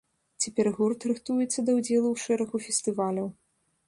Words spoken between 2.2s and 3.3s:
шэрагу фестываляў.